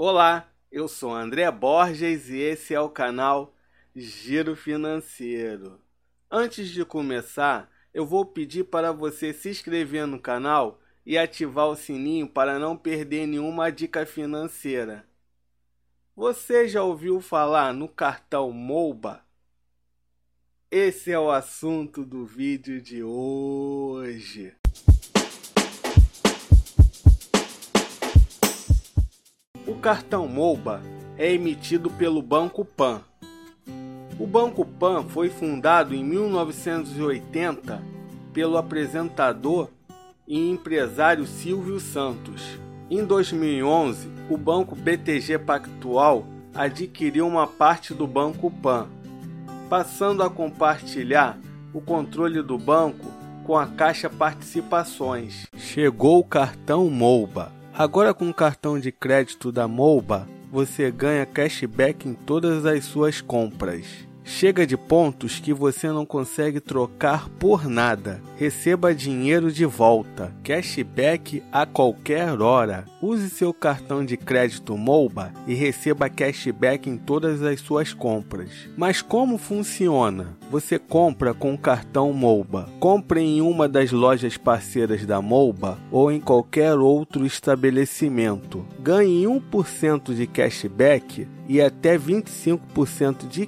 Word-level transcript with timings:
Olá, 0.00 0.48
eu 0.70 0.86
sou 0.86 1.12
André 1.12 1.50
Borges 1.50 2.28
e 2.28 2.36
esse 2.36 2.72
é 2.72 2.78
o 2.80 2.88
canal 2.88 3.52
Giro 3.96 4.54
Financeiro. 4.54 5.80
Antes 6.30 6.68
de 6.68 6.84
começar, 6.84 7.68
eu 7.92 8.06
vou 8.06 8.24
pedir 8.24 8.62
para 8.62 8.92
você 8.92 9.32
se 9.32 9.50
inscrever 9.50 10.06
no 10.06 10.20
canal 10.20 10.80
e 11.04 11.18
ativar 11.18 11.66
o 11.66 11.74
sininho 11.74 12.28
para 12.28 12.60
não 12.60 12.76
perder 12.76 13.26
nenhuma 13.26 13.72
dica 13.72 14.06
financeira. 14.06 15.04
Você 16.14 16.68
já 16.68 16.84
ouviu 16.84 17.20
falar 17.20 17.74
no 17.74 17.88
cartão 17.88 18.52
MOBA? 18.52 19.20
Esse 20.70 21.10
é 21.10 21.18
o 21.18 21.28
assunto 21.28 22.04
do 22.04 22.24
vídeo 22.24 22.80
de 22.80 23.02
hoje. 23.02 24.54
Cartão 29.88 30.28
MOBA 30.28 30.82
é 31.16 31.32
emitido 31.32 31.88
pelo 31.88 32.20
Banco 32.20 32.62
Pan. 32.62 33.00
O 34.20 34.26
Banco 34.26 34.62
Pan 34.62 35.04
foi 35.04 35.30
fundado 35.30 35.94
em 35.94 36.04
1980 36.04 37.82
pelo 38.34 38.58
apresentador 38.58 39.70
e 40.26 40.50
empresário 40.50 41.26
Silvio 41.26 41.80
Santos. 41.80 42.42
Em 42.90 43.02
2011, 43.02 44.10
o 44.28 44.36
banco 44.36 44.76
BTG 44.76 45.38
Pactual 45.38 46.26
adquiriu 46.54 47.26
uma 47.26 47.46
parte 47.46 47.94
do 47.94 48.06
Banco 48.06 48.50
Pan 48.50 48.88
passando 49.70 50.22
a 50.22 50.28
compartilhar 50.28 51.38
o 51.72 51.80
controle 51.80 52.42
do 52.42 52.58
banco 52.58 53.10
com 53.42 53.56
a 53.56 53.66
Caixa 53.66 54.10
Participações. 54.10 55.46
Chegou 55.56 56.18
o 56.18 56.24
cartão 56.24 56.90
MOBA. 56.90 57.56
Agora 57.78 58.12
com 58.12 58.28
o 58.28 58.34
cartão 58.34 58.76
de 58.76 58.90
crédito 58.90 59.52
da 59.52 59.68
MOBA, 59.68 60.28
você 60.50 60.90
ganha 60.90 61.24
cashback 61.24 62.08
em 62.08 62.12
todas 62.12 62.66
as 62.66 62.84
suas 62.84 63.20
compras. 63.20 64.07
Chega 64.30 64.66
de 64.66 64.76
pontos 64.76 65.40
que 65.40 65.54
você 65.54 65.88
não 65.88 66.04
consegue 66.04 66.60
trocar 66.60 67.30
por 67.30 67.66
nada. 67.66 68.20
Receba 68.36 68.94
dinheiro 68.94 69.50
de 69.50 69.64
volta. 69.64 70.32
Cashback 70.44 71.42
a 71.50 71.64
qualquer 71.64 72.40
hora. 72.40 72.84
Use 73.00 73.30
seu 73.30 73.54
cartão 73.54 74.04
de 74.04 74.18
crédito 74.18 74.76
MOBA 74.76 75.32
e 75.46 75.54
receba 75.54 76.10
cashback 76.10 76.90
em 76.90 76.98
todas 76.98 77.42
as 77.42 77.58
suas 77.60 77.94
compras. 77.94 78.50
Mas 78.76 79.00
como 79.00 79.38
funciona? 79.38 80.36
Você 80.50 80.78
compra 80.78 81.32
com 81.32 81.54
o 81.54 81.58
cartão 81.58 82.12
MOBA. 82.12 82.68
Compre 82.78 83.20
em 83.20 83.40
uma 83.40 83.66
das 83.66 83.90
lojas 83.90 84.36
parceiras 84.36 85.06
da 85.06 85.22
MOBA 85.22 85.78
ou 85.90 86.12
em 86.12 86.20
qualquer 86.20 86.74
outro 86.74 87.24
estabelecimento. 87.24 88.64
Ganhe 88.78 89.24
1% 89.24 90.14
de 90.14 90.26
cashback 90.26 91.26
e 91.48 91.62
até 91.62 91.98
25% 91.98 93.26
de 93.26 93.46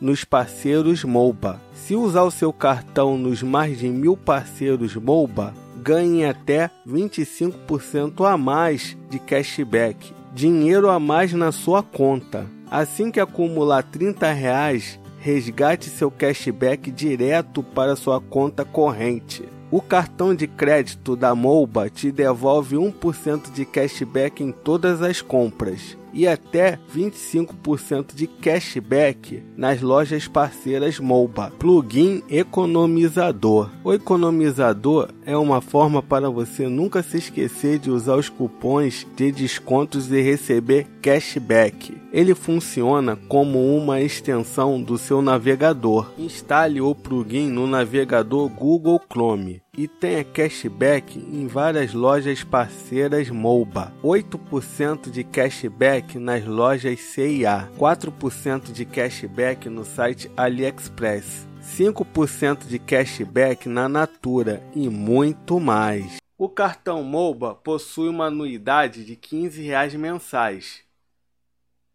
nos 0.00 0.24
parceiros 0.24 1.04
MOBA. 1.04 1.60
Se 1.74 1.94
usar 1.94 2.22
o 2.22 2.30
seu 2.30 2.52
cartão 2.52 3.16
nos 3.16 3.42
mais 3.42 3.78
de 3.78 3.88
mil 3.88 4.16
parceiros 4.16 4.94
MOBA, 4.94 5.54
ganhe 5.82 6.24
até 6.24 6.70
25% 6.86 8.28
a 8.28 8.36
mais 8.36 8.96
de 9.08 9.18
cashback, 9.18 10.12
dinheiro 10.34 10.90
a 10.90 11.00
mais 11.00 11.32
na 11.32 11.50
sua 11.50 11.82
conta. 11.82 12.46
Assim 12.70 13.10
que 13.10 13.20
acumular 13.20 13.82
30 13.82 14.30
reais, 14.32 15.00
resgate 15.18 15.88
seu 15.88 16.10
cashback 16.10 16.90
direto 16.90 17.62
para 17.62 17.96
sua 17.96 18.20
conta 18.20 18.64
corrente. 18.64 19.44
O 19.70 19.80
cartão 19.80 20.34
de 20.34 20.46
crédito 20.46 21.14
da 21.14 21.34
MOBA 21.34 21.90
te 21.90 22.10
devolve 22.10 22.76
1% 22.76 23.52
de 23.52 23.64
cashback 23.64 24.42
em 24.42 24.52
todas 24.52 25.02
as 25.02 25.20
compras 25.20 25.96
e 26.12 26.26
até 26.26 26.78
25% 26.94 28.14
de 28.14 28.26
cashback 28.26 29.42
nas 29.56 29.80
lojas 29.80 30.26
parceiras 30.26 30.98
MOBA. 30.98 31.52
Plugin 31.58 32.22
economizador. 32.28 33.70
O 33.84 33.92
economizador 33.92 35.08
é 35.24 35.36
uma 35.36 35.60
forma 35.60 36.02
para 36.02 36.30
você 36.30 36.68
nunca 36.68 37.02
se 37.02 37.18
esquecer 37.18 37.78
de 37.78 37.90
usar 37.90 38.16
os 38.16 38.28
cupons 38.28 39.06
de 39.16 39.32
descontos 39.32 40.10
e 40.10 40.20
receber 40.20 40.86
cashback. 41.02 41.96
Ele 42.12 42.34
funciona 42.34 43.16
como 43.28 43.76
uma 43.76 44.00
extensão 44.00 44.82
do 44.82 44.96
seu 44.96 45.20
navegador. 45.20 46.10
Instale 46.18 46.80
o 46.80 46.94
plugin 46.94 47.48
no 47.48 47.66
navegador 47.66 48.48
Google 48.48 49.00
Chrome 49.10 49.62
e 49.78 49.86
tenha 49.86 50.24
cashback 50.24 51.16
em 51.16 51.46
várias 51.46 51.94
lojas 51.94 52.42
parceiras 52.42 53.30
MOBA. 53.30 53.94
8% 54.02 55.08
de 55.08 55.22
cashback 55.22 56.18
nas 56.18 56.44
lojas 56.44 56.98
CIA, 56.98 57.70
4% 57.78 58.72
de 58.72 58.84
cashback 58.84 59.68
no 59.68 59.84
site 59.84 60.28
AliExpress, 60.36 61.46
5% 61.62 62.66
de 62.66 62.80
cashback 62.80 63.68
na 63.68 63.88
Natura 63.88 64.60
e 64.74 64.88
muito 64.88 65.60
mais. 65.60 66.16
O 66.36 66.48
cartão 66.48 67.04
MOBA 67.04 67.54
possui 67.54 68.08
uma 68.08 68.26
anuidade 68.26 69.04
de 69.04 69.14
15 69.14 69.62
reais 69.62 69.94
mensais. 69.94 70.82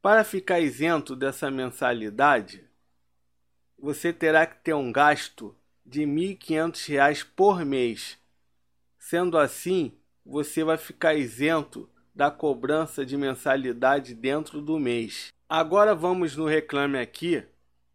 Para 0.01 0.23
ficar 0.23 0.61
isento 0.61 1.17
dessa 1.17 1.51
mensalidade, 1.51 2.63
você 3.77 4.13
terá 4.13 4.45
que 4.45 4.55
ter 4.63 4.73
um 4.73 4.89
gasto 4.89 5.53
de 5.85 6.05
R$ 6.05 6.37
1.500 6.37 7.27
por 7.35 7.65
mês. 7.65 8.17
Sendo 8.97 9.37
assim, 9.37 9.91
você 10.25 10.63
vai 10.63 10.77
ficar 10.77 11.13
isento 11.13 11.89
da 12.15 12.31
cobrança 12.31 13.05
de 13.05 13.17
mensalidade 13.17 14.13
dentro 14.13 14.61
do 14.61 14.79
mês. 14.79 15.33
Agora 15.49 15.93
vamos 15.93 16.37
no 16.37 16.45
Reclame 16.45 16.97
Aqui 16.97 17.43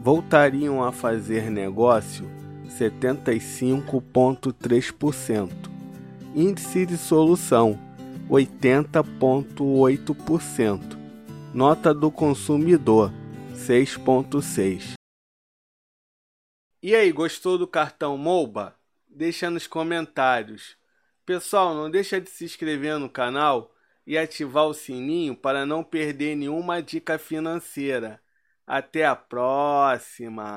voltariam 0.09 0.83
a 0.83 0.91
fazer 0.91 1.51
negócio 1.51 2.27
75,3%. 2.67 5.51
Índice 6.35 6.83
de 6.83 6.97
solução 6.97 7.77
80,8%. 8.27 10.97
Nota 11.53 11.93
do 11.93 12.09
consumidor 12.09 13.13
6,6%. 13.53 14.93
E 16.81 16.95
aí, 16.95 17.11
gostou 17.11 17.59
do 17.59 17.67
cartão 17.67 18.17
MOBA? 18.17 18.75
Deixa 19.07 19.51
nos 19.51 19.67
comentários. 19.67 20.75
Pessoal, 21.23 21.75
não 21.75 21.87
deixa 21.87 22.19
de 22.19 22.31
se 22.31 22.45
inscrever 22.45 22.97
no 22.97 23.11
canal 23.11 23.75
e 24.07 24.17
ativar 24.17 24.65
o 24.65 24.73
sininho 24.73 25.35
para 25.35 25.67
não 25.67 25.83
perder 25.83 26.35
nenhuma 26.35 26.81
dica 26.81 27.19
financeira. 27.19 28.19
Até 28.69 29.03
a 29.03 29.15
próxima! 29.15 30.49